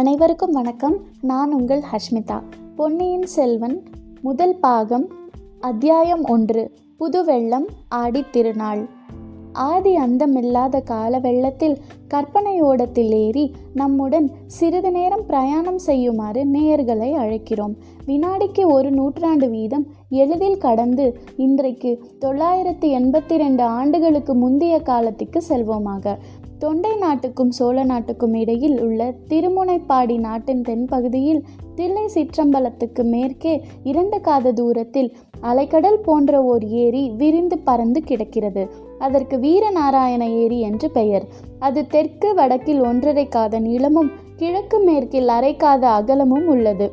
அனைவருக்கும் 0.00 0.52
வணக்கம். 0.52 0.96
நான் 1.20 1.52
உங்கள் 1.52 1.82
ஹஷ்மிதா. 1.92 2.42
பொன்னியின் 2.76 3.22
செல்வன் 3.22 3.82
முதல் 4.22 4.56
பாகம் 4.56 5.08
அத்தியாயம் 5.60 6.24
ஒன்று 6.24 6.70
புது 6.96 7.24
வெள்ளம் 7.24 7.66
ஆடித் 7.94 8.30
திருநாள். 8.30 8.88
ஆதி 9.52 9.96
அந்தமில்லாத 9.96 10.80
கால 10.80 11.18
வெள்ளத்தில் 11.18 11.78
கற்பனை 12.08 12.60
ஓடத்தில் 12.60 13.12
ஏறி 13.12 13.54
நம்முடன் 13.74 14.30
சிறிது 14.46 14.90
நேரம் 14.90 15.26
பிரயாணம் 15.26 15.78
செய்யுமாறு 15.78 16.44
நேயர்களை 16.44 17.12
அழைக்கிறோம். 17.12 17.74
வினாடிக்கு 18.06 18.72
ஒரு 18.72 18.90
நூற்றாண்டு 18.90 19.50
வீதம் 19.50 19.86
எளிதில் 20.08 20.58
கடந்து 20.58 21.18
இன்றைக்கு 21.36 22.02
தொள்ளாயிரத்தி 22.20 22.84
எண்பத்தி 22.84 23.36
ரெண்டு 23.36 23.62
ஆண்டுகளுக்கு 23.62 24.34
முந்தைய 24.34 24.80
காலத்துக்கு 24.80 25.42
செல்வோமாக. 25.48 26.16
தொண்டை 26.62 26.96
நாட்டுக்கும் 26.96 27.50
சோழ 27.50 27.84
நாட்டுக்கும் 27.84 28.34
இடையில் 28.34 28.80
உள்ள 28.80 29.14
திருமுனைப்பாடி 29.28 30.18
நாட்டின் 30.18 30.62
தென்பகுதியில் 30.62 31.40
தில்லை 31.74 32.04
சிற்றம்பலத்துக்கு 32.14 33.02
மேற்கே 33.04 33.62
இரண்டு 33.82 34.20
காத 34.20 34.52
தூரத்தில் 34.52 35.16
அலைக்கடல் 35.42 36.02
போன்ற 36.04 36.42
ஓர் 36.44 36.64
ஏரி 36.66 37.10
விரிந்து 37.10 37.58
பறந்து 37.58 38.00
கிடக்கிறது. 38.00 38.68
அதற்கு 38.98 39.36
வீரநாராயண 39.36 40.22
ஏரி 40.30 40.60
என்று 40.60 40.90
பெயர். 40.90 41.26
அது 41.58 41.86
தெற்கு 41.86 42.34
வடக்கில் 42.34 42.80
ஒன்றரை 42.80 43.28
காத 43.28 43.58
நீளமும் 43.58 44.10
கிழக்கு 44.36 44.78
மேற்கில் 44.78 45.28
அரைக்காத 45.28 45.82
அகலமும் 45.98 46.46
உள்ளது. 46.46 46.88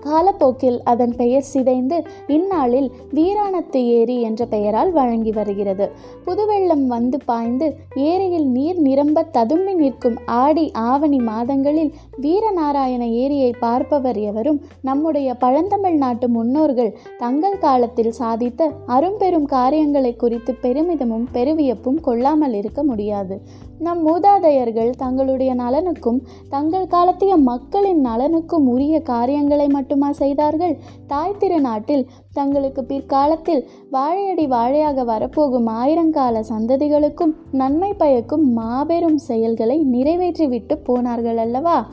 காலப்போக்கில் 0.00 0.82
அதன் 0.82 1.14
பெயர் 1.16 1.42
சிதைந்து 1.42 2.02
இந்நாளில் 2.26 2.90
வீராணத்து 3.14 3.80
ஏரி 3.98 4.20
என்ற 4.20 4.46
பெயரால் 4.46 4.92
வழங்கி 4.92 5.30
வருகிறது. 5.30 5.90
புதுவெள்ளம் 6.24 6.86
வந்து 6.86 7.18
பாய்ந்து 7.24 7.76
ஏரியில் 7.94 8.46
நீர் 8.46 8.78
நிரம்ப 8.78 9.22
ததும்பி 9.22 9.74
நிற்கும் 9.74 10.18
ஆடி 10.26 10.70
ஆவணி 10.72 11.18
மாதங்களில் 11.18 11.92
வீரநாராயண 12.22 13.10
ஏரியை 13.10 13.54
பார்ப்பவர் 13.60 14.18
எவரும் 14.18 14.60
நம்முடைய 14.82 15.34
பழந்தமிழ் 15.34 15.96
நாட்டு 15.96 16.28
முன்னோர்கள் 16.28 16.96
தங்கள் 17.18 17.58
காலத்தில் 17.58 18.12
சாதித்த 18.18 18.70
அரும்பெரும் 18.86 19.44
காரியங்களை 19.44 20.16
குறித்து 20.16 20.54
பெருமிதமும் 20.62 21.28
பெருவியப்பும் 21.32 22.00
கொள்ளாமல் 22.00 22.54
இருக்க 22.54 22.82
முடியாது. 22.82 23.40
நம் 23.78 24.00
மூதாதையர்கள் 24.06 24.90
தங்களுடைய 24.90 25.54
நலனுக்கும் 25.54 26.22
தங்கள் 26.48 26.86
காலத்திய 26.86 27.36
மக்களின் 27.36 28.04
நலனுக்கும் 28.04 28.66
உரிய 28.66 29.00
காரியங்களை 29.00 29.66
மட்டும் 29.66 29.86
செய்தார்கள்? 30.10 30.78
தாய் 31.06 31.36
திருநாட்டில் 31.38 32.06
தங்களுக்கு 32.32 32.84
பிற்காலத்தில் 32.84 33.68
வாழையடி 33.90 34.46
வாழையாக 34.46 35.04
வரப்போகும் 35.04 35.66
ஆயிரங்கால 35.66 36.42
சந்ததிகளுக்கும் 36.48 37.34
நன்மை 37.50 37.94
பயக்கும் 37.94 38.52
மாபெரும் 38.52 39.18
செயல்களை 39.18 39.84
நிறைவேற்றிவிட்டு 39.92 40.74
போனார்கள் 40.84 41.36
அல்லவா? 41.36 41.86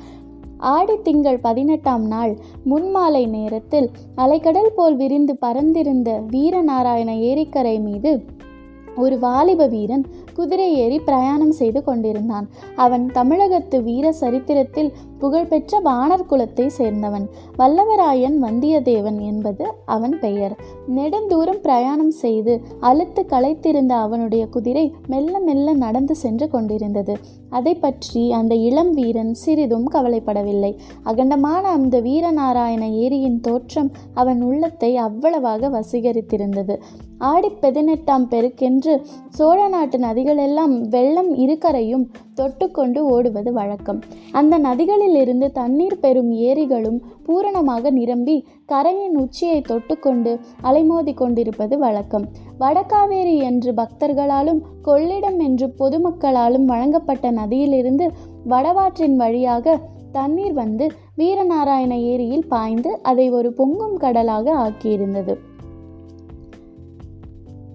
ஆடி 0.58 1.02
திங்கள் 1.02 1.40
பதினெட்டாம் 1.40 2.06
நாள் 2.08 2.38
முன்மாலை 2.64 3.26
நேரத்தில் 3.26 3.92
அலைக்கடல் 4.18 4.74
போல் 4.76 4.96
விரிந்து 4.96 5.38
பறந்திருந்த 5.42 6.22
வீரநாராயண 6.32 7.12
ஏரிக்கரை 7.12 7.82
மீது 7.82 8.26
ஒரு 8.96 9.20
வாலிப 9.20 9.68
வீரன் 9.68 10.06
குதிரை 10.34 10.70
ஏறி 10.76 11.00
பிரயாணம் 11.00 11.52
செய்து 11.52 11.84
கொண்டிருந்தான். 11.84 12.48
அவன் 12.76 13.06
தமிழகத்து 13.06 13.78
வீர 13.84 14.12
சரித்திரத்தில் 14.12 14.94
புகழ்பெற்ற 15.18 15.80
வானர் 15.80 16.26
குலத்தை 16.30 16.66
சேர்ந்தவன். 16.78 17.26
வல்லவராயன் 17.58 18.38
வந்தியத்தேவன் 18.42 19.20
என்பது 19.22 19.66
அவன் 19.86 20.16
பெயர். 20.20 20.56
நெடுந்தூரம் 20.96 21.62
பிரயாணம் 21.62 22.12
செய்து 22.12 22.62
அழுத்து 22.80 23.26
களைத்திருந்த 23.30 23.94
அவனுடைய 24.06 24.48
குதிரை 24.48 24.86
மெல்ல 25.08 25.40
மெல்ல 25.40 25.74
நடந்து 25.74 26.16
சென்று 26.16 26.50
கொண்டிருந்தது. 26.50 27.16
அதை 27.50 27.76
பற்றி 27.76 28.32
அந்த 28.32 28.56
இளம் 28.56 28.92
வீரன் 28.92 29.34
சிறிதும் 29.34 29.88
கவலைப்படவில்லை. 29.92 30.72
அகண்டமான 31.04 31.64
அந்த 31.78 32.02
வீரநாராயண 32.02 32.84
ஏரியின் 33.04 33.40
தோற்றம் 33.40 33.92
அவன் 34.14 34.42
உள்ளத்தை 34.42 34.98
அவ்வளவாக 34.98 35.70
வசீகரித்திருந்தது. 35.70 36.78
ஆடி 37.20 37.50
பதினெட்டாம் 37.50 38.30
பெருக்கென்று 38.30 39.06
சோழ 39.30 39.68
நாட்டு 39.68 39.98
நதிகளெல்லாம் 39.98 40.90
வெள்ளம் 40.90 41.36
இருக்கரையும் 41.36 42.08
தொட்டுக்கொண்டு 42.36 42.98
ஓடுவது 42.98 43.54
வழக்கம். 43.54 44.02
அந்த 44.32 44.60
நதிகளிலிருந்து 44.60 45.52
தண்ணீர் 45.52 46.00
பெறும் 46.00 46.32
ஏரிகளும் 46.32 47.02
பூரணமாக 47.26 47.90
நிரம்பி 47.90 48.48
கரையின் 48.66 49.18
உச்சியை 49.18 49.62
தொட்டுக்கொண்டு 49.62 50.40
அலைமோதி 50.62 51.14
கொண்டிருப்பது 51.14 51.78
வழக்கம். 51.78 52.28
வடகாவேரி 52.60 53.38
என்று 53.42 53.74
பக்தர்களாலும் 53.74 54.62
கொள்ளிடம் 54.84 55.40
என்று 55.40 55.74
பொதுமக்களாலும் 55.80 56.66
வழங்கப்பட்ட 56.66 57.32
நதியிலிருந்து 57.32 58.08
வடவாற்றின் 58.48 59.16
வழியாக 59.16 59.80
தண்ணீர் 60.12 60.54
வந்து 60.54 60.92
வீரநாராயண 61.18 62.02
ஏரியில் 62.02 62.48
பாய்ந்து 62.48 63.00
அதை 63.02 63.30
ஒரு 63.30 63.54
பொங்கும் 63.54 63.98
கடலாக 63.98 64.54
ஆக்கியிருந்தது. 64.68 65.36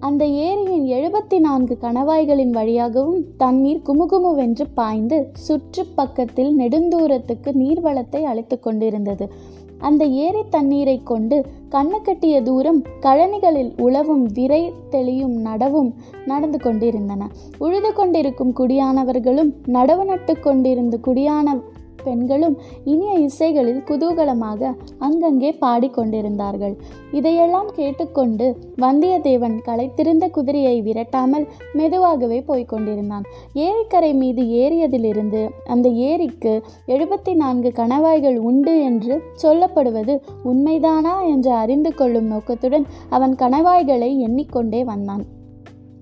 அந்த 0.05 0.25
ஏரியின் 0.25 0.85
எழுபத்தி 0.97 1.39
நான்கு 1.39 1.77
கணவாய்களின் 1.81 2.49
வழியாகவும் 2.49 3.25
தண்ணீர் 3.37 3.81
குமுகுமுவென்று 3.85 4.65
பாய்ந்து 4.73 5.29
சுற்று 5.33 5.85
பக்கத்தில் 5.95 6.59
நெடுந்தூரத்துக்கு 6.59 7.51
நீர்வளத்தை 7.53 8.21
அழைத்து 8.21 8.59
கொண்டிருந்தது. 8.59 9.31
அந்த 9.77 10.05
ஏரி 10.05 10.41
தண்ணீரை 10.49 11.01
கொண்டு 11.03 11.45
கண்ணு 11.69 12.01
கட்டிய 12.01 12.41
தூரம் 12.41 12.81
கழனிகளில் 13.01 13.71
உழவும் 13.77 14.25
விரை 14.33 14.73
தெளியும் 14.89 15.45
நடவும் 15.45 15.91
நடந்து 16.25 16.59
கொண்டிருந்தன. 16.59 17.29
உழுது 17.57 17.93
கொண்டிருக்கும் 17.93 18.53
குடியானவர்களும் 18.59 19.53
நடவு 19.67 20.05
நட்டு 20.05 20.39
கொண்டிருந்த 20.39 20.97
குடியான 21.07 21.55
பெண்களும் 22.03 22.57
இனிய 22.83 23.13
இசைகளில் 23.19 23.83
குதூகலமாக 23.87 24.71
அங்கங்கே 24.99 25.57
பாடிக்கொண்டிருந்தார்கள். 25.61 26.75
இதையெல்லாம் 27.11 27.69
கேட்டுக்கொண்டு 27.75 28.57
வந்தியத்தேவன் 28.77 29.57
களைத்திருந்த 29.65 30.29
குதிரையை 30.29 30.81
விரட்டாமல் 30.81 31.47
மெதுவாகவே 31.73 32.41
போய்க் 32.41 32.69
கொண்டிருந்தான் 32.69 33.23
ஏரிக்கரை 33.53 34.13
மீது 34.13 34.43
ஏறியதிலிருந்து 34.43 35.49
அந்த 35.63 35.89
ஏரிக்கு 35.89 36.63
எழுபத்தி 36.87 37.35
நான்கு 37.35 37.71
கணவாய்கள் 37.75 38.37
உண்டு 38.37 38.83
என்று 38.83 39.21
சொல்லப்படுவது 39.43 40.19
உண்மைதானா 40.45 41.27
என்று 41.29 41.51
அறிந்து 41.51 41.93
கொள்ளும் 41.93 42.25
நோக்கத்துடன் 42.25 42.85
அவன் 43.09 43.35
கணவாய்களை 43.35 44.17
எண்ணிக்கொண்டே 44.17 44.83
வந்தான். 44.83 45.39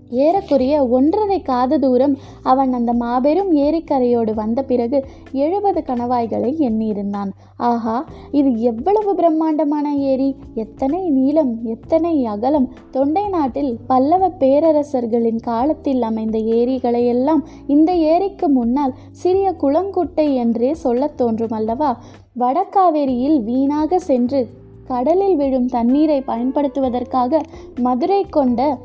ஏறக்குறைய 0.09 0.87
ஒன்றரை 0.87 1.41
காத 1.41 1.77
தூரம் 1.77 2.17
அவன் 2.43 2.73
அந்த 2.73 2.93
மாபெரும் 2.93 3.51
ஏரிக்கரையோடு 3.51 4.33
வந்த 4.33 4.63
பிறகு 4.63 5.05
எழுபது 5.31 5.83
கணவாய்களை 5.85 6.51
எண்ணியிருந்தான். 6.59 7.29
ஆஹா 7.57 8.05
இது 8.31 8.61
எவ்வளவு 8.61 9.15
பிரம்மாண்டமான 9.15 9.95
ஏரி? 9.95 10.35
எத்தனை 10.53 11.09
நீளம் 11.09 11.59
எத்தனை 11.63 12.25
அகலம்? 12.25 12.73
தொண்டை 12.91 13.27
நாட்டில் 13.27 13.77
பல்லவ 13.87 14.27
பேரரசர்களின் 14.27 15.39
காலத்தில் 15.39 16.01
அமைந்த 16.01 16.37
ஏரிகளையெல்லாம் 16.37 17.43
இந்த 17.67 17.93
ஏரிக்கு 17.93 18.49
முன்னால் 18.49 18.93
சிறிய 19.11 19.51
குளங்குட்டை 19.51 20.35
என்றே 20.35 20.73
சொல்லத் 20.73 21.17
தோன்றும் 21.17 21.51
அல்லவா? 21.51 22.01
வடகாவேரியில் 22.39 23.43
வீணாக 23.43 23.99
சென்று 23.99 24.47
கடலில் 24.85 25.35
விழும் 25.35 25.65
தண்ணீரை 25.65 26.21
பயன்படுத்துவதற்காக 26.21 27.41
மதுரை 27.79 28.25
கொண்ட 28.29 28.77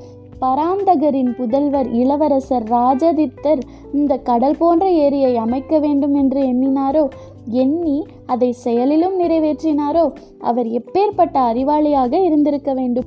பராந்தகரின் 0.45 1.35
புதல்வர் 1.35 1.93
இளவரசர் 1.93 2.63
ராஜதித்தர் 2.63 3.61
இந்த 3.93 4.17
கடல் 4.17 4.57
போன்ற 4.59 4.91
ஏரியை 4.91 5.37
அமைக்க 5.37 5.79
வேண்டும் 5.79 6.15
என்று 6.15 6.43
எண்ணினாரோ? 6.43 7.09
எண்ணி 7.49 8.07
அதை 8.27 8.53
செயலிலும் 8.53 9.21
நிறைவேற்றினாரோ? 9.21 10.13
அவர் 10.39 10.67
எப்பேற்பட்ட 10.67 11.39
அறிவாளியாக 11.53 12.25
இருந்திருக்க 12.25 12.75
வேண்டும்? 12.75 13.05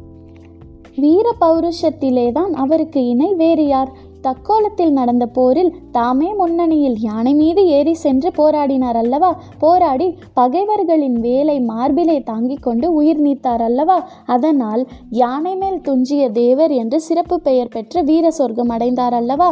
வீர 0.95 1.31
பௌருஷத்திலேதான் 1.41 2.51
அவருக்கு 2.51 3.07
இணை 3.07 3.35
வேறு 3.35 3.67
யார்? 3.67 3.91
தக்கோலத்தில் 4.27 4.91
நடந்த 4.91 5.25
போரில் 5.27 5.71
தாமே 5.91 6.29
முன்னணியில் 6.33 6.97
யானை 6.99 7.33
மீது 7.33 7.61
ஏறி 7.67 7.93
சென்று 7.93 8.29
போராடினார் 8.37 8.99
அல்லவா? 9.03 9.31
போராடி 9.59 10.07
பகைவர்களின் 10.33 11.17
வேலை 11.19 11.57
மார்பிலே 11.61 12.17
தாங்கிக் 12.23 12.63
கொண்டு 12.63 12.89
உயிர் 12.93 13.21
நீத்தார் 13.21 13.61
அல்லவா? 13.61 13.97
அதனால் 14.25 14.83
யானை 15.09 15.55
மேல் 15.55 15.81
துஞ்சிய 15.81 16.23
தேவர் 16.31 16.71
என்று 16.71 16.99
சிறப்பு 17.01 17.37
பெயர் 17.39 17.73
பெற்ற 17.73 18.01
வீர 18.01 18.31
சொர்க்கம் 18.31 18.69
அடைந்தார் 18.69 19.13
அல்லவா? 19.13 19.49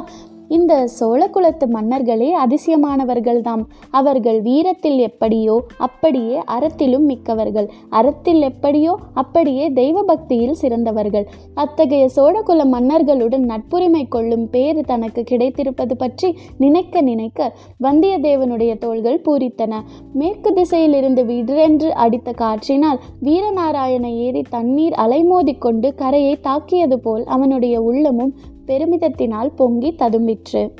இந்த 0.49 0.87
சோழகுலத்து 0.99 1.65
மன்னர்களே 1.67 2.35
அதிசயமானவர்கள்தாம். 2.35 3.63
அவர்கள் 3.91 4.41
வீரத்தில் 4.41 4.97
எப்படியோ 4.97 5.55
அப்படியே 5.77 6.37
அறத்திலும் 6.37 7.05
மிக்கவர்கள். 7.05 7.69
அறத்தில் 7.89 8.41
எப்படியோ 8.41 8.97
அப்படியே 9.13 9.69
தெய்வ 9.69 10.03
பக்தியில் 10.03 10.53
சிறந்தவர்கள். 10.53 11.27
அத்தகைய 11.53 12.09
சோழகுல 12.15 12.65
மன்னர்களுடன் 12.65 13.45
நட்புரிமை 13.51 14.07
கொள்ளும் 14.07 14.49
பேறு 14.49 14.81
தனக்கு 14.81 15.23
கிடைத்திருப்பது 15.23 15.95
பற்றி 15.97 16.37
நினைக்க 16.57 17.01
நினைக்க 17.01 17.53
வந்தியத்தேவனுடைய 17.83 18.77
தோள்கள் 18.77 19.21
பூரித்தன. 19.21 19.73
மேற்கு 20.13 20.53
திசையிலிருந்து 20.53 21.23
விடரென்று 21.25 21.89
அடித்த 21.89 22.31
காற்றினால் 22.31 22.99
வீரநாராயண 23.21 24.05
ஏரி 24.07 24.41
தண்ணீர் 24.49 24.93
அலைமோதிக்கொண்டு 24.93 25.93
கரையை 25.95 26.39
தாக்கியது 26.39 26.99
போல் 26.99 27.23
அவனுடைய 27.25 27.81
உள்ளமும் 27.81 28.33
பெருமிதத்தினால் 28.67 29.55
பொங்கி 29.55 29.91
ததும்பிற்று. 29.91 30.71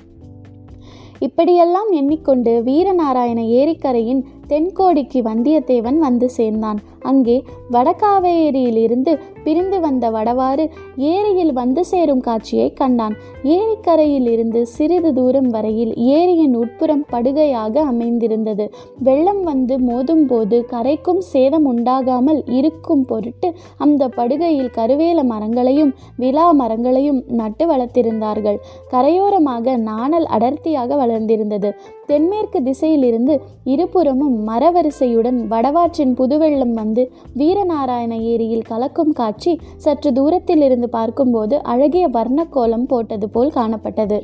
இப்படியெல்லாம் 1.19 1.91
எண்ணிக்கொண்டு 1.91 2.61
வீரநாராயண 2.65 3.41
ஏரிக்கரையின் 3.41 4.23
தென்கோடிக்கு 4.47 5.19
வந்தியத்தேவன் 5.21 5.97
வந்து 5.97 6.29
சேர்ந்தான். 6.29 6.79
அங்கே 7.01 7.43
வடகாவேரியிலிருந்து 7.71 9.11
பிரிந்து 9.43 9.79
வந்த 9.79 10.05
வடவாறு 10.11 10.63
ஏரியில் 10.97 11.53
வந்து 11.53 11.81
சேரும் 11.85 12.21
காட்சியை 12.21 12.67
கண்டான். 12.73 13.15
ஏரிக்கரையில் 13.43 14.27
இருந்து 14.31 14.61
சிறிது 14.65 15.13
தூரம் 15.13 15.49
வரையில் 15.49 15.93
ஏரியின் 16.15 16.55
உட்புறம் 16.55 17.05
படுகையாக 17.11 17.83
அமைந்திருந்தது. 17.91 18.65
வெள்ளம் 18.99 19.43
வந்து 19.43 19.77
மோதும் 19.79 20.25
போது 20.25 20.59
கரைக்கும் 20.73 21.21
சேதம் 21.31 21.67
உண்டாகாமல் 21.73 22.41
இருக்கும் 22.47 23.05
பொருட்டு 23.05 23.49
அந்த 23.77 24.07
படுகையில் 24.07 24.73
கருவேல 24.77 25.23
மரங்களையும் 25.23 25.93
விலா 26.17 26.51
மரங்களையும் 26.51 27.23
நட்டு 27.27 27.65
வளர்த்திருந்தார்கள். 27.73 28.57
கரையோரமாக 28.91 29.77
நாணல் 29.77 30.25
அடர்த்தியாக 30.25 30.95
வளர்ந்திருந்தது. 31.03 31.71
தென்மேற்கு 32.05 32.59
திசையிலிருந்து 32.63 33.35
இருபுறமும் 33.63 34.35
மரவரிசையுடன் 34.47 35.39
வடவாற்றின் 35.49 36.13
புதுவெள்ளம் 36.13 36.73
வந்து 36.73 37.11
வீரநாராயண 37.37 38.13
ஏரியில் 38.21 38.67
கலக்கும் 38.67 39.13
காட்சி 39.13 39.59
சற்று 39.77 40.11
தூரத்திலிருந்து 40.11 40.89
பார்க்கும்போது 40.89 41.61
அழகிய 41.63 42.07
வர்ணக்கோலம் 42.07 42.87
போட்டது 42.87 43.29
போல் 43.29 43.55
காணப்பட்டது. 43.55 44.19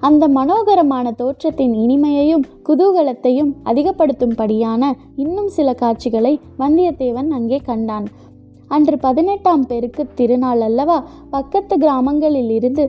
அந்த 0.00 0.28
மனோகரமான 0.28 1.12
தோற்றத்தின் 1.12 1.74
இனிமையையும் 1.74 2.44
குதூகலத்தையும் 2.68 3.52
அதிகப்படுத்தும்படியான 3.64 4.92
இன்னும் 5.16 5.48
சில 5.48 5.74
காட்சிகளை 5.74 6.40
வந்தியத்தேவன் 6.58 7.30
அங்கே 7.30 7.60
கண்டான். 7.64 8.06
அன்று 8.68 8.96
பதினெட்டாம் 8.98 9.66
பெருக்கு 9.66 10.02
திருநாள் 10.14 10.60
அல்லவா 10.60 10.98
பக்கத்து 11.30 11.74
கிராமங்களில் 11.78 12.50
இருந்து 12.50 12.84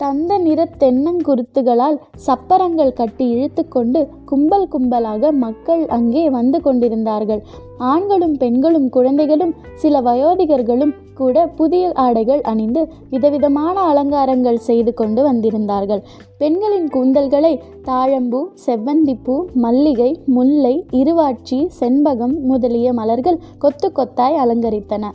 தந்த 0.00 0.38
நிற 0.38 0.60
தென்னங்குருத்துகளால் 0.82 1.96
சப்பரங்கள் 2.26 2.96
கட்டி 3.00 3.26
இழுத்துக்கொண்டு 3.34 4.00
கும்பல் 4.24 4.68
கும்பலாக 4.74 5.32
மக்கள் 5.44 5.82
அங்கே 5.96 6.24
வந்து 6.30 6.60
கொண்டிருந்தார்கள். 6.60 7.42
ஆண்களும் 7.90 8.36
பெண்களும் 8.36 8.88
குழந்தைகளும் 8.88 9.54
சில 9.74 10.00
வயோதிகர்களும் 10.00 10.94
கூட 11.14 11.46
புதிய 11.58 11.92
ஆடைகள் 12.04 12.42
அணிந்து 12.50 12.82
விதவிதமான 13.10 13.76
அலங்காரங்கள் 13.80 14.60
செய்து 14.68 14.94
கொண்டு 14.94 15.22
வந்திருந்தார்கள். 15.28 16.02
பெண்களின் 16.38 16.88
கூந்தல்களை 16.94 17.54
தாழம்பூ 17.88 18.42
செவ்வந்திப்பூ 18.66 19.36
மல்லிகை 19.64 20.10
முல்லை 20.36 20.74
இருவாட்சி 21.00 21.60
செண்பகம் 21.80 22.36
முதலிய 22.42 22.92
மலர்கள் 22.92 23.42
கொத்து 23.58 23.90
கொத்தாய் 23.98 24.40
அலங்கரித்தன. 24.44 25.12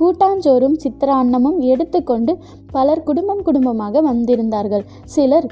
கூட்டாஞ்சோறும் 0.00 0.76
சித்திரான்னமும் 0.84 1.58
எடுத்துக்கொண்டு 1.72 2.34
பலர் 2.72 3.06
குடும்பம் 3.08 3.42
குடும்பமாக 3.42 4.02
வந்திருந்தார்கள். 4.10 4.86
சிலர் 5.16 5.48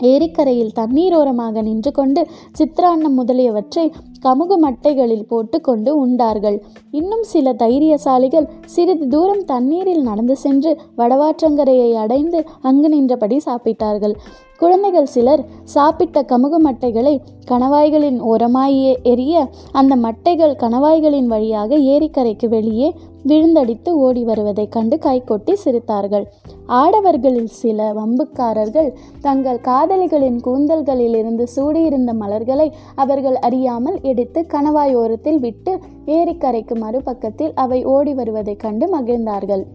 ஏரிக்கரையில் 0.00 0.72
தண்ணீரோரமாக 0.78 1.62
நின்று 1.62 1.90
கொண்டு 1.90 2.22
சித்திரான்னம் 2.58 3.14
முதலியவற்றை 3.18 3.84
கமுகு 4.24 4.56
மட்டைகளில் 4.64 5.28
போட்டு 5.28 5.58
கொண்டு 5.60 5.90
உண்டார்கள். 6.00 6.58
இன்னும் 6.90 7.22
சில 7.22 7.52
தைரியசாலிகள் 7.62 8.48
சிறிது 8.74 9.06
தூரம் 9.08 9.44
தண்ணீரில் 9.44 10.02
நடந்து 10.02 10.36
சென்று 10.36 10.72
வடவாற்றங்கரையை 10.96 11.90
அடைந்து 12.04 12.40
அங்கு 12.62 12.88
நின்றபடி 12.88 13.38
சாப்பிட்டார்கள். 13.46 14.14
குழந்தைகள் 14.58 15.10
சிலர் 15.14 15.42
சாப்பிட்ட 15.74 16.22
கமுகு 16.22 16.58
மட்டைகளை 16.66 17.14
கணவாய்களின் 17.50 18.20
ஓரமாயே 18.30 18.92
எரிய 19.12 19.34
அந்த 19.72 19.96
மட்டைகள் 19.96 20.54
கணவாய்களின் 20.62 21.28
வழியாக 21.34 21.78
ஏரிக்கரைக்கு 21.94 22.48
வெளியே 22.48 22.88
விழுந்தடித்து 23.26 23.88
ஓடி 23.88 24.24
வருவதைக் 24.24 24.72
கண்டு 24.72 24.96
கைகொட்டி 24.96 25.54
சிரித்தார்கள். 25.64 26.26
ஆடவர்களில் 26.68 27.52
சில 27.60 27.92
வம்புக்காரர்கள் 27.92 28.92
தங்கள் 29.20 29.60
காதலிகளின் 29.60 30.38
கூந்தல்களிலிருந்து 30.44 31.46
சூடியிருந்த 31.56 32.12
மலர்களை 32.12 32.72
அவர்கள் 32.94 33.36
அறியாமல் 33.36 33.98
எடுத்து 34.02 34.46
கணவாய் 34.48 34.94
ஓரத்தில் 34.94 35.38
விட்டு 35.38 35.78
ஏரிக்கரைக்கு 36.06 36.74
மறுபக்கத்தில் 36.74 37.52
அவை 37.54 37.84
ஓடி 37.84 38.14
வருவதைக் 38.14 38.60
கண்டு 38.60 38.88
மகிழ்ந்தார்கள். 38.88 39.66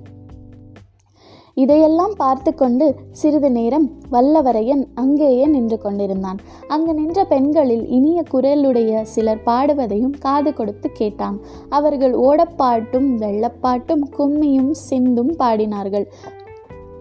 இதையெல்லாம் 1.63 2.13
பார்த்து 2.17 2.51
கொண்டு 2.53 2.85
சிறிது 3.11 3.49
நேரம் 3.51 3.87
வல்லவரையன் 4.11 4.83
அங்கேயே 5.01 5.45
நின்று 5.45 5.77
கொண்டிருந்தான். 5.77 6.39
அங்கு 6.67 6.93
நின்ற 6.93 7.23
பெண்களில் 7.23 7.85
இனிய 7.97 8.23
குரலுடைய 8.33 9.01
சிலர் 9.13 9.43
பாடுவதையும் 9.45 10.15
காது 10.19 10.51
கொடுத்து 10.53 10.89
கேட்டான். 10.91 11.37
அவர்கள் 11.69 12.13
ஓடப்பாட்டும் 12.27 13.09
வெள்ளப்பாட்டும் 13.23 14.05
கும்மியும் 14.17 14.71
சிந்தும் 14.71 15.33
பாடினார்கள். 15.39 16.05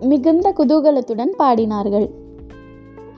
மிகுந்த 0.00 0.52
குதூகலத்துடன் 0.58 1.34
பாடினார்கள். 1.38 2.08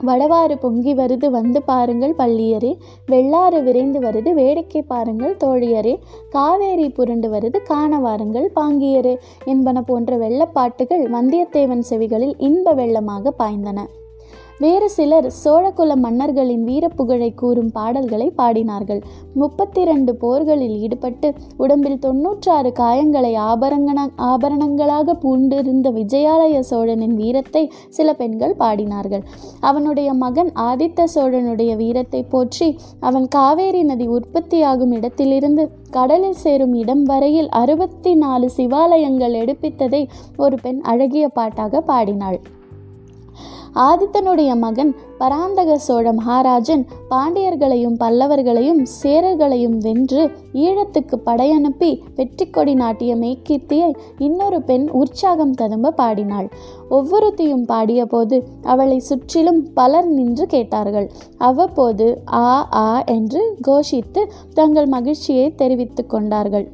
வடவாறு 0.05 0.55
பொங்கி 0.59 0.93
வருது 0.93 1.29
வந்து 1.29 1.61
பாருங்கள் 1.61 2.13
பள்ளியரே. 2.17 2.77
வெள்ளாறு 3.05 3.63
விரைந்து 3.63 3.99
வருது 3.99 4.33
வேடிக்கை 4.33 4.81
பாருங்கள் 4.81 5.37
தோழியரே. 5.43 5.99
காவேரி 6.29 6.89
புரண்டு 6.89 7.29
வருது 7.29 7.61
காண 7.63 7.99
வாருங்கள் 7.99 8.51
பாங்கியரே. 8.55 9.15
என்பன 9.45 9.81
போன்ற 9.81 10.17
வெள்ளப்பாட்டுகள் 10.17 11.03
வந்தியத்தேவன் 11.09 11.83
செவிகளில் 11.89 12.33
இன்ப 12.37 12.75
வெள்ளமாக 12.75 13.29
பாய்ந்தன. 13.39 13.87
வேறு 14.59 14.87
சிலர் 14.89 15.27
சோழகுல 15.43 15.95
மன்னர்களின் 15.95 16.63
வீரப்புகழை 16.67 17.29
கூறும் 17.35 17.71
பாடல்களை 17.71 18.27
பாடினார்கள். 18.37 19.01
முப்பத்தி 19.33 19.81
இரண்டு 19.81 20.11
போர்களில் 20.15 20.75
ஈடுபட்டு 20.83 21.29
உடம்பில் 21.57 21.99
தொன்னூற்றாறு 21.99 22.71
காயங்களை 22.81 23.33
ஆபரண 23.49 24.05
ஆபரணங்களாக 24.31 25.15
பூண்டிருந்த 25.23 25.89
விஜயாலய 25.99 26.61
சோழனின் 26.71 27.15
வீரத்தை 27.15 27.63
சில 27.89 28.13
பெண்கள் 28.13 28.55
பாடினார்கள். 28.55 29.23
அவனுடைய 29.59 30.13
மகன் 30.13 30.51
ஆதித்த 30.69 31.07
சோழனுடைய 31.15 31.75
வீரத்தை 31.75 32.23
போற்றி 32.23 32.69
அவன் 32.99 33.27
காவேரி 33.27 33.83
நதி 33.83 34.07
உற்பத்தியாகும் 34.07 34.91
இடத்திலிருந்து 34.91 35.65
கடலில் 35.91 36.41
சேரும் 36.45 36.73
இடம் 36.73 37.03
வரையில் 37.03 37.49
அறுபத்தி 37.49 38.13
நாலு 38.15 38.49
சிவாலயங்கள் 38.57 39.39
எடுப்பித்ததை 39.43 40.07
ஒரு 40.37 40.57
பெண் 40.61 40.81
அழகிய 40.81 41.27
பாட்டாக 41.27 41.81
பாடினாள். 41.81 42.39
ஆதித்தனுடைய 43.75 44.55
மகன் 44.55 44.95
பராந்தக 45.17 45.77
சோழ 45.77 46.13
மகாராஜன் 46.13 46.85
பாண்டியர்களையும் 47.09 47.95
பல்லவர்களையும் 47.99 48.85
சேரர்களையும் 49.03 49.77
வென்று 49.77 50.31
ஈழத்துக்கு 50.53 51.17
படையனுப்பி 51.25 52.01
வெற்றி 52.15 52.49
கொடி 52.49 52.73
நாட்டிய 52.73 53.15
மெய்கீர்த்தியை 53.15 53.93
இன்னொரு 54.17 54.61
பெண் 54.61 54.89
உற்சாகம் 54.89 55.51
ததும்ப 55.51 55.91
பாடினாள். 55.91 56.49
ஒவ்வொருத்தையும் 56.89 57.65
பாடியபோது 57.67 58.39
அவளை 58.63 58.99
சுற்றிலும் 58.99 59.73
பலர் 59.73 60.07
நின்று 60.07 60.45
கேட்டார்கள். 60.45 61.11
அவ்வப்போது 61.37 62.21
ஆ 62.33 62.67
ஆ 62.73 63.03
என்று 63.03 63.57
கோஷித்து 63.67 64.23
தங்கள் 64.53 64.85
மகிழ்ச்சியை 64.85 65.55
தெரிவித்து 65.55 66.05
கொண்டார்கள். 66.05 66.71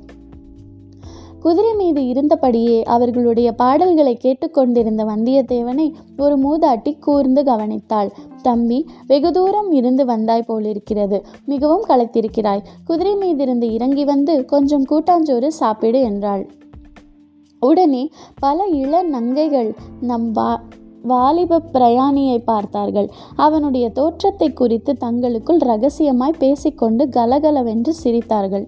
குதிரை 1.41 1.73
மீது 1.73 2.01
இருந்தபடியே 2.01 2.83
அவர்களுடைய 2.83 3.51
பாடல்களை 3.51 4.17
கேட்டுக்கொண்டிருந்த 4.17 5.03
வந்தியத்தேவனை 5.03 5.91
ஒரு 6.17 6.35
மூதாட்டி 6.37 6.99
கூர்ந்து 6.99 7.43
கவனித்தாள். 7.43 8.09
தம்பி 8.41 8.87
வெகு 9.07 9.31
தூரம் 9.31 9.71
இருந்து 9.71 10.05
வந்தாய் 10.05 10.45
போலிருக்கிறது. 10.47 11.25
மிகவும் 11.45 11.85
களைத்திருக்கிறாய். 11.87 12.63
குதிரை 12.85 13.15
மீதிருந்து 13.15 13.71
இறங்கி 13.71 14.05
வந்து 14.05 14.45
கொஞ்சம் 14.45 14.85
கூட்டாஞ்சோறு 14.89 15.47
சாப்பிடு 15.47 16.01
என்றாள். 16.01 16.49
உடனே 17.59 18.09
பல 18.39 18.65
இள 18.65 19.03
நங்கைகள் 19.03 19.75
நம் 20.01 20.31
வா 20.31 20.63
வாலிப 21.03 21.61
பிரயாணியை 21.73 22.37
பார்த்தார்கள். 22.43 23.09
அவனுடைய 23.35 23.89
தோற்றத்தை 23.89 24.53
குறித்து 24.53 24.97
தங்களுக்குள் 24.97 25.57
ரகசியமாய் 25.57 26.39
பேசிக்கொண்டு 26.39 27.09
கலகலவென்று 27.09 27.93
சிரித்தார்கள். 28.03 28.67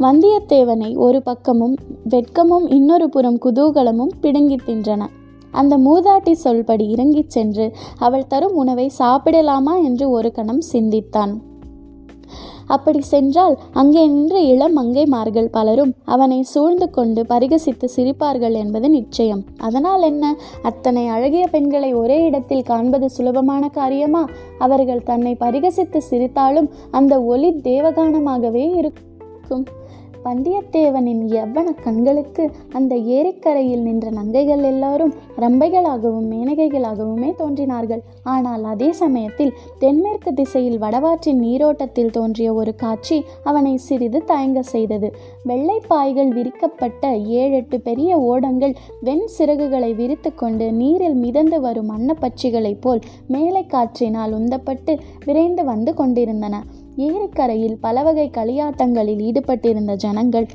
வந்தியத்தேவனை 0.00 0.96
ஒரு 0.96 1.22
பக்கமும் 1.22 1.76
வெட்கமும் 2.08 2.72
இன்னொரு 2.72 3.08
புறம் 3.08 3.38
குதூகலமும் 3.38 4.14
பிடுங்கி 4.20 4.54
தின்றன. 4.54 5.02
அந்த 5.50 5.78
மூதாட்டி 5.78 6.34
சொல்படி 6.44 6.88
இறங்கிச் 6.88 7.30
சென்று 7.30 7.72
அவள் 7.98 8.26
தரும் 8.26 8.54
உணவை 8.54 8.90
சாப்பிடலாமா 8.98 9.84
என்று 9.84 10.10
ஒரு 10.10 10.32
கணம் 10.32 10.60
சிந்தித்தான். 10.60 11.40
அப்படி 12.66 13.00
சென்றால் 13.00 13.58
அங்கே 13.72 14.06
நின்ற 14.06 14.38
இளம் 14.40 14.76
மங்கைமார்கள் 14.76 15.50
பலரும் 15.50 15.94
அவனை 16.04 16.42
சூழ்ந்து 16.42 16.90
கொண்டு 16.90 17.26
பரிகசித்து 17.26 17.88
சிரிப்பார்கள் 17.96 18.52
என்பது 18.52 18.90
நிச்சயம். 18.90 19.44
அதனால் 19.56 20.02
என்ன? 20.02 20.36
அத்தனை 20.62 21.06
அழகிய 21.06 21.46
பெண்களை 21.46 21.94
ஒரே 21.94 22.24
இடத்தில் 22.24 22.62
காண்பது 22.62 23.10
சுலபமான 23.10 23.68
காரியமா? 23.68 24.26
அவர்கள் 24.58 25.02
தன்னை 25.02 25.36
பரிகசித்து 25.40 26.02
சிரித்தாலும் 26.10 26.70
அந்த 26.90 27.22
ஒலி 27.22 27.52
தேவகானமாகவே 27.52 28.76
இருக்கும். 28.76 29.66
வந்தியத்தேவனின் 30.24 31.22
எவ்வன 31.40 31.68
கண்களுக்கு 31.84 32.44
அந்த 32.72 32.94
ஏரிக்கரையில் 33.16 33.84
நின்ற 33.86 34.06
நங்கைகள் 34.10 34.62
எல்லாரும் 34.70 35.12
ரம்பைகளாகவும் 35.42 36.28
மேனகைகளாகவுமே 36.32 37.30
தோன்றினார்கள். 37.40 38.02
ஆனால் 38.34 38.64
அதே 38.64 38.90
சமயத்தில் 39.02 39.52
தென்மேற்கு 39.78 40.32
திசையில் 40.34 40.78
வடவாற்றின் 40.78 41.40
நீரோட்டத்தில் 41.46 42.10
தோன்றிய 42.10 42.54
ஒரு 42.54 42.74
காட்சி 42.74 43.18
அவனை 43.42 43.74
சிறிது 43.86 44.20
தயங்க 44.24 44.62
செய்தது. 44.74 45.10
வெள்ளை 45.44 45.78
பாய்கள் 45.88 46.30
விரிக்கப்பட்ட 46.38 47.12
ஏழெட்டு 47.42 47.78
பெரிய 47.80 48.18
ஓடங்கள் 48.30 48.74
வெண் 49.00 49.26
சிறகுகளை 49.38 49.90
விரித்து 49.94 50.32
கொண்டு 50.34 50.68
நீரில் 50.72 51.18
மிதந்து 51.24 51.60
வரும் 51.60 51.92
அன்னப்பட்சிகளைப் 51.96 52.80
போல் 52.80 53.02
மேலை 53.26 53.64
காற்றினால் 53.66 54.32
உந்தப்பட்டு 54.32 54.94
விரைந்து 55.24 55.64
வந்து 55.64 55.94
கொண்டிருந்தன. 55.94 56.62
ஏரிக்கரையில் 56.96 57.76
பலவகை 57.80 58.30
களியாட்டங்களில் 58.34 59.22
ஈடுபட்டிருந்த 59.22 59.94
ஜனங்கள் 59.94 60.46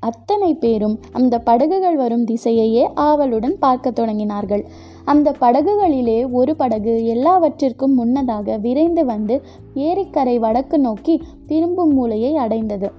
அத்தனை 0.00 0.54
பேரும் 0.54 1.00
அந்த 1.12 1.38
படகுகள் 1.38 1.96
வரும் 1.96 2.24
திசையையே 2.24 2.90
ஆவலுடன் 2.94 3.58
பார்க்க 3.58 3.90
தொடங்கினார்கள். 3.90 4.64
அந்த 5.04 5.34
படகுகளிலே 5.40 6.30
ஒரு 6.30 6.56
படகு 6.56 7.06
எல்லாவற்றிற்கும் 7.06 7.94
முன்னதாக 7.94 8.56
விரைந்து 8.56 9.04
வந்து 9.04 9.42
ஏரிக்கரை 9.74 10.38
வடக்கு 10.38 10.78
நோக்கி 10.78 11.22
திரும்பும் 11.46 11.92
மூலையை 11.92 12.36
அடைந்தது. 12.36 12.90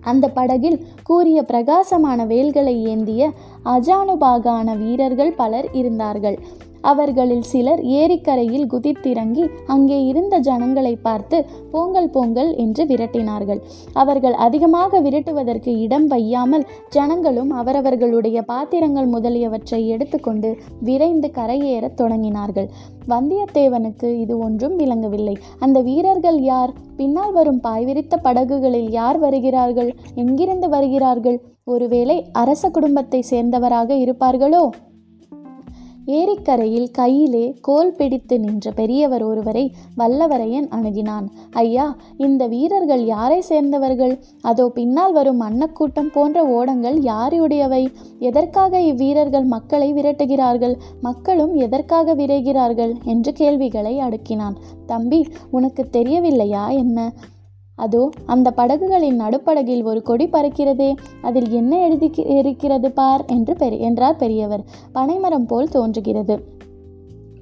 அந்த 0.00 0.28
படகில் 0.28 0.86
கூறிய 1.02 1.42
பிரகாசமான 1.42 2.26
வேல்களை 2.26 2.84
ஏந்திய 2.84 3.32
அஜானுபாகான 3.64 4.78
வீரர்கள் 4.78 5.32
பலர் 5.32 5.68
இருந்தார்கள். 5.72 6.38
அவர்களில் 6.80 7.42
சிலர் 7.42 7.82
ஏரிக்கரையில் 7.84 8.66
குதித்திறங்கி 8.72 9.44
அங்கே 9.66 10.04
இருந்த 10.04 10.38
ஜனங்களை 10.38 10.96
பார்த்து 10.96 11.46
போங்கள் 11.70 12.08
போங்கள் 12.08 12.54
என்று 12.54 12.84
விரட்டினார்கள். 12.84 13.60
அவர்கள் 13.92 14.32
அதிகமாக 14.32 15.00
விரட்டுவதற்கு 15.00 15.76
இடம் 15.78 16.06
வையாமல் 16.06 16.66
ஜனங்களும் 16.88 17.50
அவரவர்களுடைய 17.50 18.42
பாத்திரங்கள் 18.42 19.06
முதலியவற்றை 19.06 19.88
எடுத்துக்கொண்டு 19.88 20.56
விரைந்து 20.80 21.30
கரையேறத் 21.34 21.98
தொடங்கினார்கள். 22.00 22.68
வந்தியத்தேவனுக்கு 23.08 24.18
இது 24.20 24.38
ஒன்றும் 24.38 24.76
விளங்கவில்லை. 24.76 25.36
அந்த 25.58 25.80
வீரர்கள் 25.80 26.40
யார்? 26.40 26.72
பின்னால் 26.96 27.32
வரும் 27.32 27.60
பாய்விரித்த 27.60 28.16
படகுகளில் 28.16 28.90
யார் 28.90 29.18
வருகிறார்கள்? 29.18 29.94
எங்கிருந்து 30.14 30.68
வருகிறார்கள்? 30.68 31.40
ஒருவேளை 31.64 32.24
அரச 32.32 32.70
குடும்பத்தை 32.70 33.24
சேர்ந்தவராக 33.30 33.94
இருப்பார்களோ? 33.94 34.68
ஏரிக்கரையில் 36.10 36.90
கையிலே 36.90 37.54
கோல் 37.60 37.92
பிடித்து 37.92 38.40
நின்ற 38.40 38.70
பெரியவர் 38.70 39.22
ஒருவரை 39.22 39.72
வல்லவரையன் 39.98 40.68
அணுகினான். 40.68 41.26
ஐயா 41.52 41.96
இந்த 42.16 42.46
வீரர்கள் 42.46 43.04
யாரை 43.04 43.40
சேர்ந்தவர்கள்? 43.40 44.18
அதோ 44.40 44.68
பின்னால் 44.68 45.12
வரும் 45.12 45.40
அன்னக்கூட்டம் 45.40 46.12
போன்ற 46.12 46.46
ஓடங்கள் 46.46 46.98
யாருடையவை? 47.00 47.82
எதற்காக 48.18 48.80
இவ்வீரர்கள் 48.80 49.44
மக்களை 49.44 49.92
விரட்டுகிறார்கள்? 49.92 50.76
மக்களும் 51.00 51.54
எதற்காக 51.54 52.14
விரைகிறார்கள்? 52.14 52.94
என்று 53.04 53.32
கேள்விகளை 53.32 53.98
அடுக்கினான். 53.98 54.56
தம்பி 54.86 55.26
உனக்கு 55.50 55.84
தெரியவில்லையா 55.90 56.68
என்ன? 56.68 57.12
அதோ 57.78 58.02
அந்த 58.26 58.50
படகுகளின் 58.50 59.20
நடுப்படகில் 59.20 59.82
ஒரு 59.82 60.02
கொடி 60.02 60.26
பறக்கிறதே. 60.26 60.90
அதில் 61.22 61.50
என்ன 61.50 61.80
எழுதி 61.80 62.10
இருக்கிறது 62.26 62.90
பார்? 62.90 63.24
என்று 63.26 63.54
பெரி 63.58 63.78
என்றார் 63.78 64.16
பெரியவர். 64.16 64.64
பனைமரம் 64.92 65.46
போல் 65.46 65.68
தோன்றுகிறது. 65.68 66.36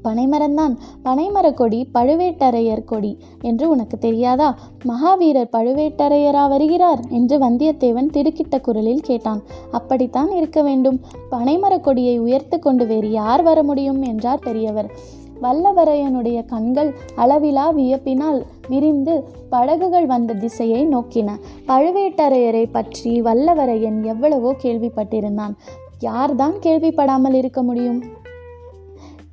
பனைமரம்தான். 0.04 0.74
பனைமர 1.04 1.46
கொடி 1.54 1.78
பழுவேட்டரையர் 1.94 2.84
கொடி 2.84 3.12
என்று 3.42 3.68
உனக்கு 3.68 3.98
தெரியாதா? 3.98 4.48
மகாவீரர் 4.84 5.52
பழுவேட்டரையரா 5.52 6.48
வருகிறார் 6.48 7.00
என்று 7.10 7.38
வந்தியத்தேவன் 7.38 8.12
திடுக்கிட்ட 8.12 8.60
குரலில் 8.60 9.00
கேட்டான். 9.00 9.42
அப்படித்தான் 9.70 10.30
இருக்க 10.30 10.62
வேண்டும். 10.62 11.00
பனைமர 11.30 11.80
கொடியை 11.80 12.18
உயர்த்து 12.18 12.58
கொண்டு 12.58 12.86
வேறு 12.86 13.10
யார் 13.10 13.42
வர 13.42 13.62
முடியும்? 13.62 14.02
என்றார் 14.02 14.44
பெரியவர். 14.44 14.90
வல்லவரையனுடைய 15.42 16.38
கண்கள் 16.44 16.90
அளவிலா 17.14 17.64
வியப்பினால் 17.72 18.38
விரிந்து 18.68 19.28
படகுகள் 19.50 20.06
வந்த 20.06 20.34
திசையை 20.34 20.86
நோக்கின. 20.86 21.38
பழுவேட்டரையரை 21.66 22.66
பற்றி 22.70 23.22
வல்லவரையன் 23.22 24.02
எவ்வளவோ 24.02 24.54
கேள்விப்பட்டிருந்தான். 24.62 25.54
யார்தான் 25.98 26.54
கேள்விப்படாமல் 26.62 27.34
இருக்க 27.34 27.62
முடியும்? 27.62 28.04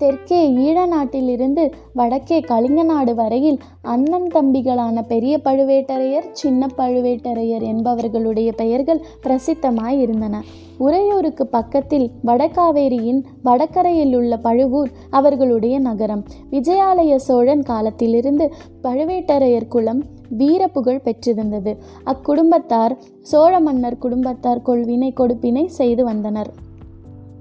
தெற்கே 0.03 0.39
ஈழ 0.63 0.85
நாட்டிலிருந்து 0.85 1.63
வடக்கே 1.93 2.39
கலிங்க 2.39 2.83
நாடு 2.83 3.15
வரையில் 3.15 3.59
அண்ணன் 3.81 4.27
தம்பிகளான 4.33 5.01
பெரிய 5.07 5.33
பழுவேட்டரையர் 5.43 6.27
சின்ன 6.31 6.67
பழுவேட்டரையர் 6.77 7.63
என்பவர்களுடைய 7.71 8.49
பெயர்கள் 8.55 9.01
பிரசித்தமாய் 9.23 9.99
இருந்தன 9.99 10.41
உறையூருக்கு 10.77 11.47
பக்கத்தில் 11.47 12.11
வடகாவேரியின் 12.25 13.21
வடகரையில் 13.43 14.15
உள்ள 14.15 14.37
பழுவூர் 14.37 14.91
அவர்களுடைய 15.09 15.79
நகரம். 15.79 16.23
விஜயாலய 16.51 17.15
சோழன் 17.15 17.63
காலத்திலிருந்து 17.63 18.47
பழுவேட்டரையர் 18.83 19.67
குலம் 19.67 20.03
வீர 20.29 20.67
புகழ் 20.67 21.03
பெற்றிருந்தது. 21.03 21.73
அக்குடும்பத்தார் 22.05 22.95
சோழ 23.21 23.59
மன்னர் 23.59 23.97
குடும்பத்தார் 23.97 24.65
கொள்வினை 24.65 25.11
கொடுப்பினை 25.21 25.65
செய்து 25.65 26.03
வந்தனர். 26.03 26.62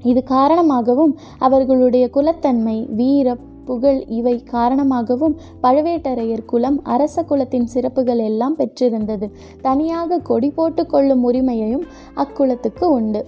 இது 0.02 0.22
காரணமாகவும் 0.22 1.18
அவர்களுடைய 1.38 2.10
குலத்தன்மை 2.14 2.94
வீர 2.94 3.36
புகழ் 3.64 4.04
இவை 4.06 4.42
காரணமாகவும் 4.42 5.36
பழுவேட்டரையர் 5.62 6.44
குலம் 6.44 6.80
அரச 6.82 7.22
குலத்தின் 7.22 7.66
சிறப்புகள் 7.66 8.18
எல்லாம் 8.18 8.56
பெற்றிருந்தது. 8.56 9.32
தனியாக 9.62 10.18
கொடி 10.18 10.50
போட்டு 10.50 10.86
கொள்ளும் 10.86 11.22
உரிமையையும் 11.22 11.84
அக்குலத்துக்கு 12.16 12.84
உண்டு. 12.84 13.26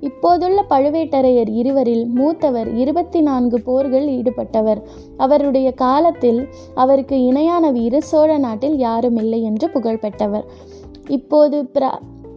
இப்போதுள்ள 0.00 0.64
பழுவேட்டரையர் 0.70 1.48
இருவரில் 1.48 2.06
மூத்தவர் 2.06 2.74
இருபத்தி 2.74 3.20
நான்கு 3.20 3.60
போர்கள் 3.60 4.06
ஈடுபட்டவர். 4.06 4.82
அவருடைய 5.16 5.72
காலத்தில் 5.72 6.48
அவருக்கு 6.74 7.22
இணையான 7.22 7.70
வீரர் 7.70 8.02
சோழ 8.02 8.38
நாட்டில் 8.38 8.76
யாரும் 8.76 9.16
இல்லை 9.16 9.42
என்று 9.42 9.70
புகழ்பெற்றவர். 9.74 10.44
இப்போது 11.08 11.68
பிர 11.74 11.90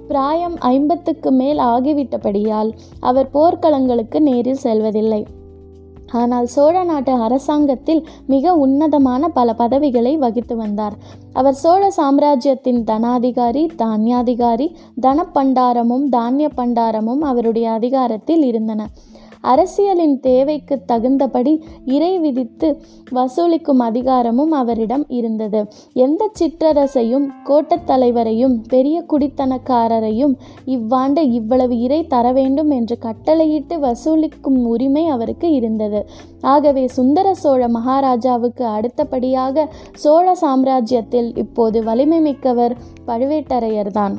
பிராயம் 0.07 0.57
ஐம்பத்துக்கு 0.59 1.31
மேல் 1.31 1.57
ஆகிவிட்டபடியால் 1.57 2.71
அவர் 2.99 3.29
போர்க்களங்களுக்கு 3.33 4.19
நேரில் 4.19 4.63
செல்வதில்லை. 4.65 5.25
ஆனால் 6.11 6.45
சோழ 6.45 6.83
நாட்டு 6.83 7.13
அரசாங்கத்தில் 7.13 8.01
மிக 8.27 8.53
உன்னதமான 8.53 9.27
பல 9.27 9.53
பதவிகளை 9.53 10.17
வகித்து 10.17 10.55
வந்தார். 10.55 10.95
அவர் 11.33 11.53
சோழ 11.53 11.89
சாம்ராஜ்யத்தின் 11.91 12.81
தனாதிகாரி 12.83 13.63
தானியாதிகாரி 13.77 14.67
தனப்பண்டாரமும் 15.01 16.05
தானிய 16.09 16.49
பண்டாரமும் 16.57 17.23
அவருடைய 17.31 17.69
அதிகாரத்தில் 17.71 18.43
இருந்தன. 18.43 18.87
அரசியலின் 19.41 20.19
தேவைக்கு 20.19 20.81
தகுந்தபடி 20.85 21.63
இறை 21.85 22.19
விதித்து 22.19 22.81
வசூலிக்கும் 23.11 23.77
அதிகாரமும் 23.77 24.51
அவரிடம் 24.51 25.05
இருந்தது. 25.07 25.67
எந்த 25.93 26.31
சிற்றரசையும் 26.39 27.27
கோட்டத் 27.43 27.85
தலைவரையும் 27.85 28.61
பெரிய 28.67 29.05
குடித்தனக்காரரையும் 29.09 30.33
இவ்வாண்டு 30.65 31.31
இவ்வளவு 31.31 31.79
இறை 31.79 32.07
தர 32.07 32.31
வேண்டும் 32.31 32.69
என்று 32.69 32.97
கட்டளையிட்டு 32.97 33.77
வசூலிக்கும் 33.77 34.65
உரிமை 34.65 35.07
அவருக்கு 35.07 35.51
இருந்தது. 35.51 36.09
ஆகவே 36.41 36.87
சுந்தர 36.87 37.33
சோழ 37.33 37.67
மகாராஜாவுக்கு 37.67 38.65
அடுத்தபடியாக 38.65 39.73
சோழ 39.93 40.35
சாம்ராஜ்யத்தில் 40.41 41.37
இப்போது 41.37 41.83
வலிமை 41.83 42.19
மிக்கவர் 42.19 42.77
பழுவேட்டரையர்தான். 43.07 44.15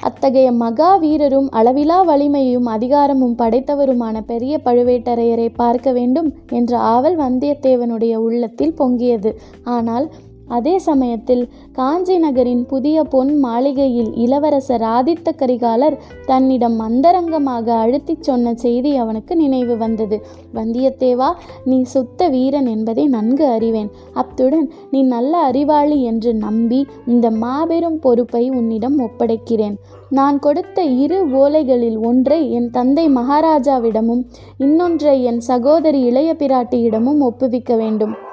அத்தகைய 0.00 0.52
மகா 0.52 0.96
வீரரும் 0.96 1.48
அளவிலா 1.50 2.02
வலிமையும் 2.02 2.66
அதிகாரமும் 2.66 3.36
படைத்தவருமான 3.38 4.20
பெரிய 4.26 4.60
பழுவேட்டரையரை 4.64 5.48
பார்க்க 5.54 5.92
வேண்டும் 5.92 6.34
என்ற 6.50 6.78
ஆவல் 6.78 7.18
வந்தியத்தேவனுடைய 7.18 8.14
உள்ளத்தில் 8.16 8.74
பொங்கியது. 8.78 9.32
ஆனால் 9.64 10.10
அதே 10.48 10.78
சமயத்தில் 10.78 11.48
காஞ்சி 11.72 12.18
நகரின் 12.18 12.66
புதிய 12.66 13.04
பொன் 13.04 13.38
மாளிகையில் 13.38 14.14
இளவரசர் 14.14 14.80
ஆதித்த 14.80 15.32
கரிகாலர் 15.36 15.96
தன்னிடம் 16.26 16.80
அந்தரங்கமாக 16.80 17.72
அழுத்திச் 17.72 18.22
சொன்ன 18.22 18.54
செய்தி 18.54 18.96
அவனுக்கு 18.96 19.36
நினைவு 19.36 19.76
வந்தது. 19.76 20.22
வந்தியத்தேவா 20.54 21.32
நீ 21.64 21.82
சுத்த 21.82 22.28
வீரன் 22.28 22.66
என்பதை 22.66 23.06
நன்கு 23.06 23.46
அறிவேன். 23.46 23.90
அத்துடன் 24.12 24.72
நீ 24.90 25.02
நல்ல 25.02 25.38
அறிவாளி 25.38 26.02
என்று 26.02 26.34
நம்பி 26.34 26.86
இந்த 27.06 27.30
மாபெரும் 27.30 27.98
பொறுப்பை 27.98 28.50
உன்னிடம் 28.50 28.98
ஒப்படைக்கிறேன். 28.98 29.74
நான் 30.10 30.38
கொடுத்த 30.38 30.82
இரு 30.82 31.30
ஓலைகளில் 31.30 31.98
ஒன்றை 32.04 32.52
என் 32.52 32.70
தந்தை 32.70 33.08
மகாராஜாவிடமும் 33.08 34.24
இன்னொன்றை 34.58 35.24
என் 35.24 35.40
சகோதரி 35.40 36.00
இளைய 36.00 36.34
பிராட்டியிடமும் 36.38 37.18
ஒப்புவிக்க 37.18 37.76
வேண்டும். 37.76 38.25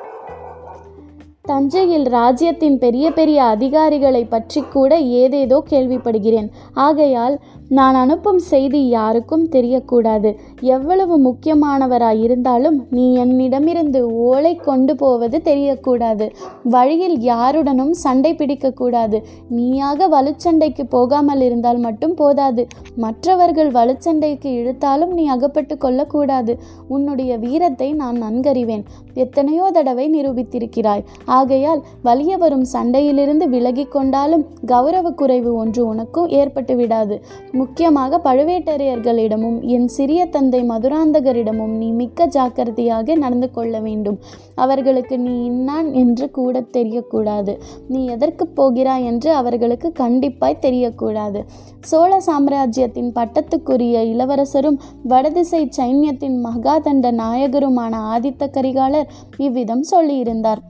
தஞ்சையில் 1.45 2.05
ராஜ்யத்தின் 2.07 2.77
பெரிய 2.77 3.05
பெரிய 3.11 3.43
அதிகாரிகளை 3.43 4.21
பற்றி 4.25 4.61
கூட 4.61 4.91
ஏதேதோ 4.99 5.57
கேள்விப்படுகிறேன். 5.69 6.47
ஆகையால் 6.73 7.35
நான் 7.69 7.95
அனுப்பும் 7.95 8.39
செய்தி 8.39 8.89
யாருக்கும் 8.89 9.49
தெரியக்கூடாது. 9.49 10.35
எவ்வளவு 10.61 11.17
முக்கியமானவராய் 11.17 12.21
இருந்தாலும் 12.21 12.87
நீ 12.89 13.13
என்னிடமிருந்து 13.13 14.13
ஓலை 14.13 14.55
கொண்டு 14.55 14.95
போவது 14.95 15.41
தெரியக்கூடாது. 15.43 16.31
வழியில் 16.63 17.19
யாருடனும் 17.19 17.93
சண்டை 17.93 18.33
பிடிக்கக்கூடாது. 18.33 19.23
நீயாக 19.49 20.07
வலுச்சண்டைக்கு 20.07 20.83
போகாமல் 20.89 21.41
இருந்தால் 21.41 21.77
மட்டும் 21.77 22.13
போதாது. 22.13 22.67
மற்றவர்கள் 22.95 23.71
வலுச்சண்டைக்கு 23.71 24.45
இழுத்தாலும் 24.45 25.13
நீ 25.13 25.25
அகப்பட்டு 25.27 25.77
கொள்ளக்கூடாது. 25.77 26.59
உன்னுடைய 26.87 27.37
வீரத்தை 27.37 27.93
நான் 27.93 28.23
நன்கறிவேன். 28.23 28.83
எத்தனையோ 29.13 29.71
தடவை 29.71 30.21
நிரூபித்திருக்கிறாய். 30.21 31.03
ஆகையால் 31.25 31.83
வலிய 32.03 32.37
வரும் 32.37 32.65
சண்டையிலிருந்து 32.73 33.47
விலகி 33.49 33.85
கொண்டாலும் 33.85 34.45
கௌரவ 34.65 35.11
குறைவு 35.11 35.55
ஒன்று 35.55 35.87
உனக்கும் 35.87 36.27
ஏற்பட்டு 36.27 36.75
விடாது 36.75 37.21
முக்கியமாக 37.53 38.19
பழுவேட்டரையர்களிடமும் 38.23 39.57
என் 39.65 39.87
சிறிய 39.87 40.25
தந்தை 40.25 40.61
மதுராந்தகரிடமும் 40.63 41.75
நீ 41.81 41.89
மிக்க 41.91 42.25
ஜாக்கிரதையாக 42.25 43.15
நடந்து 43.15 43.51
கொள்ள 43.51 43.79
வேண்டும். 43.79 44.17
அவர்களுக்கு 44.55 45.19
நீ 45.19 45.33
இன்னான் 45.43 45.93
என்று 45.93 46.31
கூட 46.31 46.63
தெரியக்கூடாது. 46.77 47.55
நீ 47.87 48.05
எதற்கு 48.05 48.47
போகிறாய் 48.47 49.05
என்று 49.05 49.33
அவர்களுக்கு 49.33 49.91
கண்டிப்பாய் 49.99 50.61
தெரியக்கூடாது. 50.61 51.41
சோழ 51.79 52.19
சாம்ராஜ்யத்தின் 52.19 53.11
பட்டத்துக்குரிய 53.15 54.03
இளவரசரும் 54.03 54.79
வடதிசை 55.03 55.63
சைன்யத்தின் 55.77 56.37
மகாதண்ட 56.43 57.11
நாயகருமான 57.21 57.95
ஆதித்த 58.13 58.49
கரிகாலர் 58.51 59.09
இவ்விதம் 59.37 59.85
சொல்லியிருந்தார். 59.91 60.61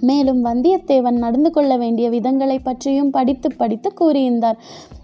மேலும் 0.00 0.44
வந்தியத்தேவன் 0.44 1.18
நடந்து 1.18 1.50
கொள்ள 1.50 1.76
வேண்டிய 1.76 2.10
விதங்களை 2.10 2.58
பற்றியும் 2.62 3.10
படித்து 3.10 3.48
படித்து 3.56 3.90
கூறியிருந்தார். 4.00 4.58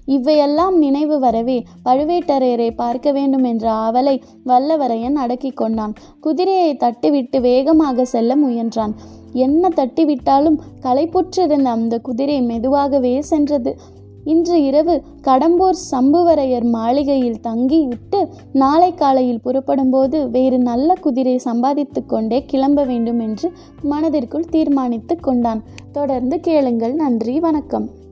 இவையெல்லாம் 0.06 0.78
நினைவு 0.78 1.18
வரவே 1.18 1.64
பழுவேட்டரையரை 1.84 2.70
பார்க்க 2.74 3.12
வேண்டும் 3.12 3.44
என்ற 3.44 3.70
ஆவலை 3.70 4.22
வல்லவரையன் 4.46 5.12
அடக்கி 5.12 5.50
கொண்டான். 5.50 5.92
குதிரையை 6.20 6.76
தட்டிவிட்டு 6.76 7.40
வேகமாக 7.40 8.04
செல்ல 8.04 8.36
முயன்றான். 8.36 8.94
என்ன 9.32 9.68
தட்டிவிட்டாலும் 9.68 10.58
களைப்புற்றிருந்த 10.82 11.62
அந்த 11.62 11.98
குதிரை 11.98 12.42
மெதுவாகவே 12.42 13.20
சென்றது. 13.20 13.76
இன்று 14.24 14.62
இரவு 14.62 15.02
கடம்பூர் 15.22 15.76
சம்புவரையர் 15.90 16.64
மாளிகையில் 16.64 17.40
தங்கிவிட்டு 17.40 18.28
நாளை 18.52 18.94
காலையில் 18.94 19.40
புறப்படும்போது 19.40 20.30
வேறு 20.30 20.58
நல்ல 20.58 20.94
குதிரை 20.94 21.38
சம்பாதித்து 21.38 22.06
கொண்டே 22.06 22.44
கிளம்ப 22.44 22.84
வேண்டும் 22.84 23.18
என்று 23.18 23.52
மனதிற்குள் 23.82 24.48
தீர்மானித்து 24.48 25.20
கொண்டான். 25.20 25.62
தொடர்ந்து 25.92 26.40
கேளுங்கள். 26.40 26.94
நன்றி. 26.94 27.40
வணக்கம். 27.40 28.02